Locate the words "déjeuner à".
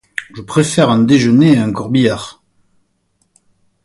1.03-1.63